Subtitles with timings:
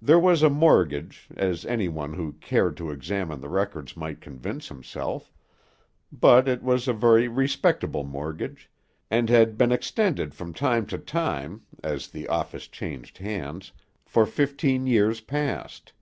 [0.00, 4.66] There was a mortgage, as any one who cared to examine the records might convince
[4.66, 5.30] himself,
[6.10, 8.68] but it was a very respectable mortgage,
[9.08, 13.70] and had been extended from time to time, as the office changed hands,
[14.04, 15.92] for fifteen years past.